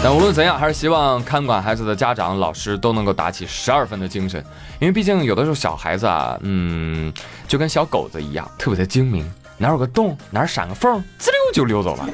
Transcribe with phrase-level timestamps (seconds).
[0.00, 4.42] 但无论怎样，还是希望看管孩子的家长、老师都能够打起十二分的精神，
[4.80, 7.12] 因为毕竟有的时候小孩子啊，嗯，
[7.48, 12.06] 就跟小狗子一样，特别的精明，哪有个洞，哪闪个缝，滋溜就溜走了。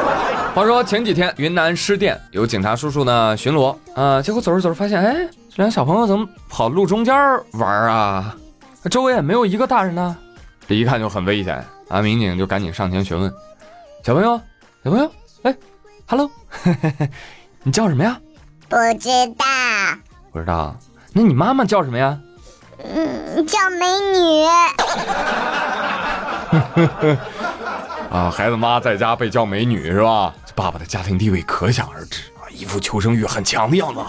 [0.54, 5.14] 话说前几天云南施甸有警察叔叔呢巡逻啊，结果走着走着发现，哎，
[5.48, 7.14] 这俩小朋友怎么跑路中间
[7.52, 8.36] 玩啊？
[8.90, 10.16] 周围也没有一个大人呢，
[10.68, 12.02] 这一看就很危险啊！
[12.02, 13.32] 民警就赶紧上前询问，
[14.04, 14.40] 小朋友，
[14.84, 15.10] 小朋友，
[15.42, 15.54] 哎
[16.10, 16.28] ，hello。
[17.62, 18.18] 你叫什么呀？
[18.68, 19.44] 不知道。
[20.32, 20.74] 不知道？
[21.12, 22.18] 那你妈妈叫什么呀？
[22.82, 23.86] 嗯，叫美
[24.18, 24.42] 女。
[28.10, 30.34] 啊，孩子妈在家被叫美女是吧？
[30.44, 34.00] 这爸爸的家庭地位可想而知啊，一副求生欲很强的样子，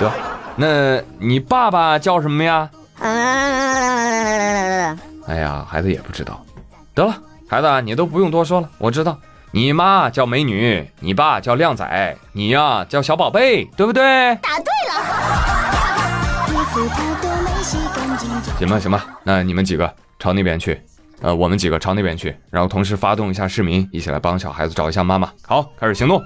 [0.00, 0.10] 得？
[0.56, 2.68] 那你爸爸叫什么呀？
[2.98, 4.96] 哎
[5.36, 6.44] 呀，孩子也不知道。
[6.92, 7.14] 得了，
[7.48, 9.16] 孩子你都不用多说了，我知道。
[9.56, 14.02] 你妈叫美女，你爸叫靓仔，你呀叫小宝贝，对不对？
[14.42, 14.94] 答对了。
[18.58, 20.78] 行吧，行吧，那你们几个朝那边去，
[21.22, 25.32] 呃，我们几个朝那边去，然后同时发动一下市民，一起来帮小孩子找一下妈妈。
[25.46, 26.22] 好，开始行动。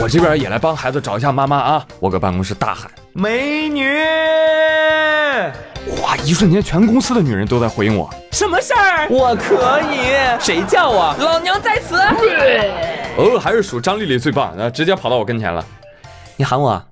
[0.00, 1.84] 我这边也来帮孩子找一下妈妈啊！
[1.98, 3.82] 我搁办公室大喊：“美女！”
[6.02, 6.16] 哇！
[6.18, 8.08] 一瞬间，全公司的女人都在回应我。
[8.32, 9.08] 什么事儿？
[9.10, 10.12] 我可以。
[10.40, 11.14] 谁叫我？
[11.18, 11.96] 老娘在此。
[13.16, 15.64] 哦，还是属张丽丽最棒，那直接跑到我跟前了。
[16.36, 16.82] 你喊我？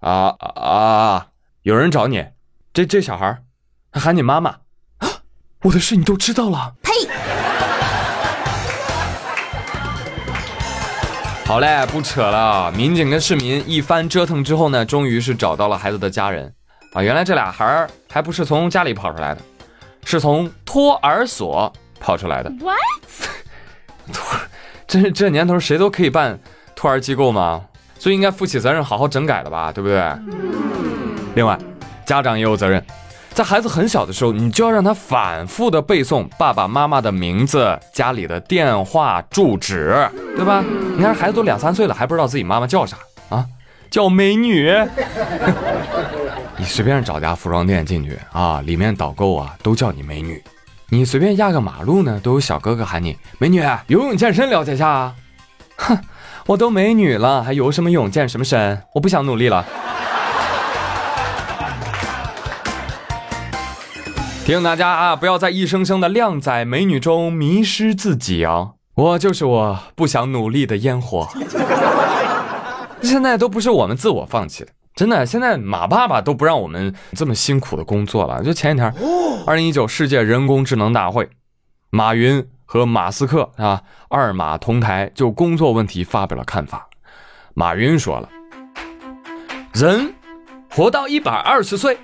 [0.00, 1.26] 啊啊！
[1.62, 2.24] 有人找你。
[2.72, 3.38] 这这小孩，
[3.90, 4.50] 他喊你妈妈。
[4.98, 5.08] 啊
[5.62, 6.74] 我的事你都知道了？
[6.82, 6.92] 呸！
[11.46, 12.70] 好嘞，不扯了。
[12.72, 16.52] 民警跟市民一番折腾之后呢，终于是找到了孩子的家人。
[16.94, 19.40] 啊，原来这俩孩儿还不是从家里跑出来的，
[20.04, 22.48] 是从托儿所跑出来的。
[22.60, 22.78] What？
[24.12, 24.38] 托，
[24.86, 26.38] 这这年头谁都可以办
[26.74, 27.62] 托儿机构吗？
[27.98, 30.02] 所以应该负起责任，好好整改了吧，对不对？
[31.34, 31.58] 另外，
[32.06, 32.84] 家长也有责任，
[33.32, 40.62] 在孩子很小的时候，你就要让他反复的背诵爸爸妈妈的名字、家里的电话、住址，对吧？
[40.96, 42.96] 你看孩子都两三岁了，还不知道自己妈妈叫啥
[43.30, 43.44] 啊？
[43.94, 44.68] 叫美女。
[46.58, 50.42] 你随便找家服装店进去啊，里面导购啊都叫你美女。
[50.88, 53.62] 你随便压个马路呢，都有小哥哥喊你美女。
[53.86, 55.14] 游泳健身了解一下啊？
[55.76, 55.96] 哼，
[56.46, 58.82] 我都美女了，还游什么泳健什么身？
[58.94, 59.64] 我不想努力了。
[64.44, 68.70] 提醒大家啊，不要在一声声的靓仔美女中迷失自己啊！
[68.96, 71.28] 我就是我不想努力的烟火。
[73.04, 74.70] 现在都不是我们自我放弃的。
[74.94, 78.42] 真的，现在马爸爸都不让我们这么辛苦的工作了。
[78.42, 78.94] 就前几天，
[79.44, 81.28] 二零一九世界人工智能大会，
[81.90, 86.88] 马云和马斯克啊，二马同台就工作问题发表了看法。
[87.54, 88.28] 马云说了，
[89.72, 90.14] 人
[90.70, 91.98] 活到一百二十岁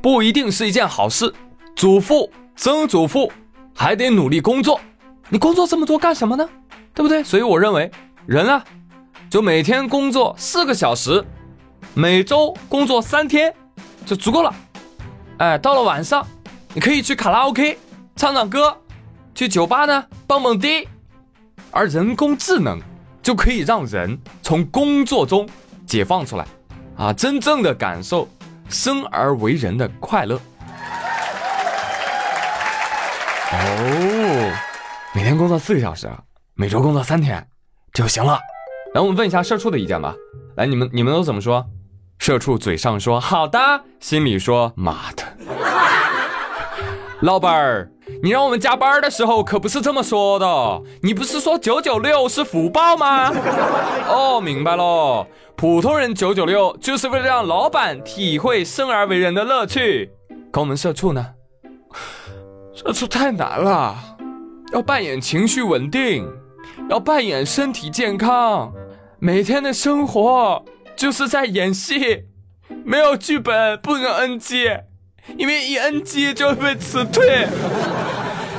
[0.00, 1.34] 不一定是一件好事，
[1.76, 3.30] 祖父、曾祖父
[3.74, 4.80] 还得努力工作，
[5.28, 6.48] 你工作这么多干什么呢？
[6.94, 7.22] 对不对？
[7.22, 7.90] 所以我认为，
[8.26, 8.64] 人啊，
[9.30, 11.24] 就每天工作四个小时。
[11.94, 13.52] 每周工作三天
[14.06, 14.54] 就足够了，
[15.38, 16.24] 哎，到了晚上，
[16.72, 17.76] 你可以去卡拉 OK
[18.14, 18.76] 唱唱歌，
[19.34, 20.88] 去酒吧呢蹦蹦迪，
[21.72, 22.80] 而人工智能
[23.22, 25.48] 就可以让人从工作中
[25.84, 26.46] 解放出来，
[26.96, 28.28] 啊，真正的感受
[28.68, 30.40] 生而为人的快乐。
[33.52, 34.52] 哦，
[35.12, 36.08] 每天工作四个小时，
[36.54, 37.44] 每周工作三天
[37.92, 38.38] 就行了。
[38.92, 40.14] 来，我们问一下社畜的意见吧。
[40.56, 41.64] 来，你们你们都怎么说？
[42.18, 43.58] 社畜嘴上说好的，
[44.00, 45.22] 心里说妈的。
[47.22, 47.90] 老板儿，
[48.22, 53.32] 你让我们加班的时候可不是这么说的，你不是说九九六是福报吗？
[54.08, 60.10] 哦，明白了，普通人九九六就是为了让老板体会生而为人的乐趣。
[60.50, 61.24] 可我们社畜呢？
[62.74, 63.96] 社畜太难了，
[64.72, 66.26] 要扮演情绪稳定，
[66.88, 68.72] 要扮演身体健康，
[69.20, 70.64] 每天的生活。
[70.96, 72.24] 就是在演戏，
[72.84, 74.82] 没有剧本不能 NG，
[75.38, 77.46] 因为一 NG 就会被辞退。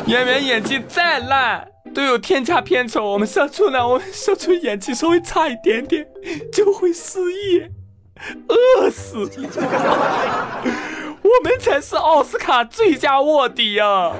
[0.08, 3.88] 演员演技再烂都有天价片酬，我们社畜呢？
[3.88, 6.04] 我们社畜演技稍微差一点点
[6.52, 7.62] 就会失忆，
[8.48, 9.20] 饿死。
[11.22, 14.14] 我们才是奥斯卡最佳卧底呀！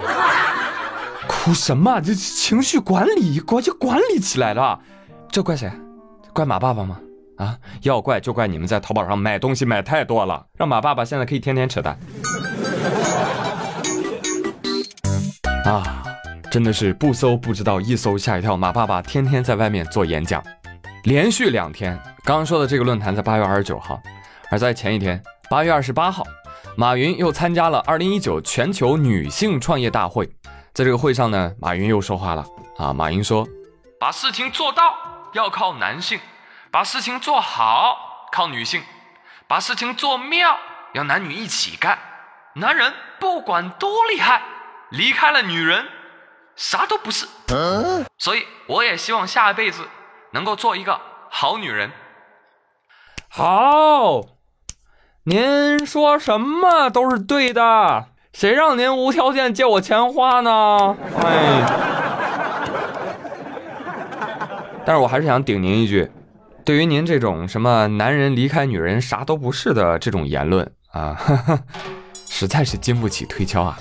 [1.28, 2.00] 哭什么？
[2.00, 4.80] 这情绪管理管就管理起来了，
[5.32, 5.72] 这怪谁？
[6.42, 7.00] 怪马爸爸吗？
[7.38, 11.96] 啊，要怪就怪你们在淘宝上买东西买太多了，让马爸爸现在可以天天扯淡。
[15.66, 16.02] 啊，
[16.50, 18.58] 真的是不搜不知道，一搜吓一跳。
[18.58, 20.44] 马爸爸天天在外面做演讲，
[21.04, 21.96] 连续两天。
[22.26, 24.02] 刚刚说的这个论坛在八月二十九号，
[24.50, 26.24] 而在前一天八月二十八号，
[26.76, 30.26] 马云又参加了二零一九全球女性创业大会。
[30.74, 32.44] 在这个会上呢，马云又说话了
[32.80, 32.92] 啊。
[32.92, 33.48] 马云说
[34.02, 34.82] ：“把事情做到
[35.34, 36.20] 要靠男性，
[36.72, 38.84] 把事情做好靠女性，
[39.48, 40.58] 把事情做妙
[40.94, 42.00] 要男女一起干。
[42.56, 44.42] 男人不管多厉害，
[44.90, 45.86] 离开了女人。”
[46.54, 47.26] 啥都不是，
[48.20, 49.88] 所以我也希望下一辈子
[50.32, 51.92] 能够做一个好女人。
[53.30, 54.22] 好，
[55.24, 60.96] 您说什么都是对的，谁让您无条件借我钱花呢？
[61.24, 61.64] 哎，
[64.86, 66.12] 但是我还是想顶您一句，
[66.64, 71.20] 对于您这种什么男人离开女人啥都不是的这种言论啊，
[72.30, 73.80] 实在是经不起推敲啊。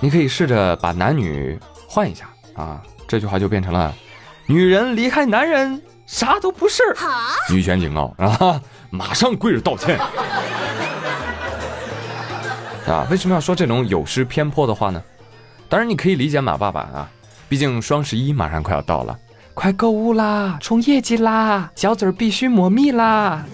[0.00, 1.58] 你可以试着把男女。
[1.90, 3.94] 换一下啊，这句话就变成了：
[4.44, 6.82] 女人离开男人啥都不是。
[7.50, 8.60] 女权警告啊，
[8.90, 9.98] 马上跪着道歉。
[12.86, 15.02] 啊，为什么要说这种有失偏颇的话呢？
[15.66, 17.10] 当然你可以理解马爸爸啊，
[17.48, 19.18] 毕竟双十一马上快要到了，
[19.60, 23.44] 快购物啦，冲业绩啦，小嘴必须抹蜜啦。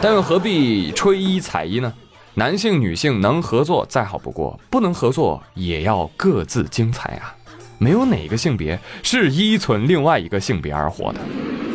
[0.00, 1.92] 但又何必吹一踩一呢？
[2.34, 7.34] 男性、女性能合作再好不过，不能合作也要各自精彩啊！
[7.78, 11.18] 没有哪个性别是依存另外一个性别而活的，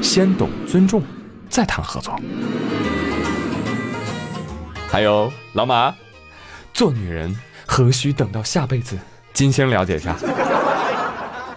[0.01, 1.03] 先懂尊重，
[1.49, 2.17] 再谈合作。
[4.87, 5.93] 还有老马，
[6.73, 8.97] 做女人何须等到下辈子？
[9.33, 10.15] 金星了解一下。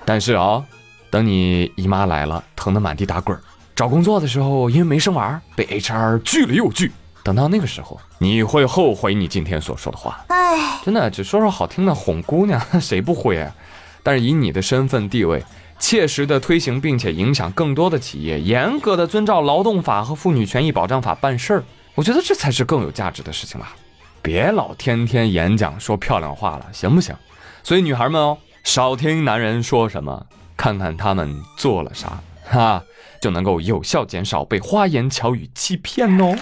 [0.04, 0.64] 但是啊，
[1.10, 3.36] 等你姨妈来了，疼得满地打滚
[3.74, 6.92] 找工作的时候因为没生娃被 HR 拒了又拒。
[7.22, 10.24] 等到那个时候，你会后悔你今天所说的话。
[10.28, 13.54] 哎，真的，只说说好听的哄姑娘， 谁不会啊？
[14.02, 15.44] 但是以你的身份地位，
[15.78, 21.64] 切实的推行并且影响更多的企业，严格的遵照劳动法和妇女权益保障法办事儿，
[21.94, 23.74] 我觉得这才是更有价值的事情吧。
[24.22, 27.14] 别老天天演讲说漂亮话了，行不行？
[27.62, 30.26] 所以女孩们哦，少听男人说什么，
[30.60, 32.82] 看看他们做了啥，哈，
[33.18, 36.36] 就能够有效减少被花言巧语欺骗哦。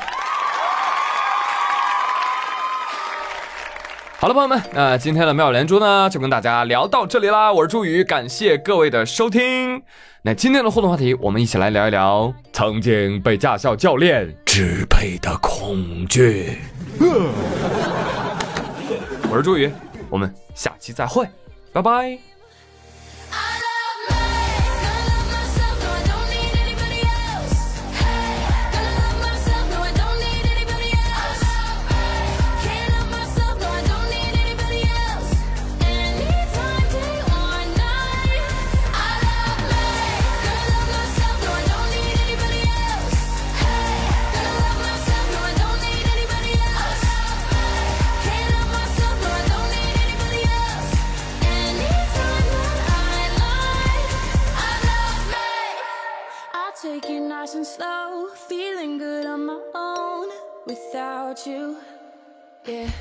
[4.19, 7.53] 好了，朋友们，那今天的妙连珠呢，就跟大家聊到这里啦。
[7.53, 9.81] 我是朱宇，感谢各位的收听。
[10.23, 16.59] 那今天的互动话题，我们一起来聊一聊曾经被驾校教练支配的恐惧。
[19.31, 19.73] 我是朱宇，
[20.11, 21.25] 我们下期再会，
[21.73, 22.19] 拜拜。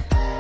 [0.10, 0.37] Bye.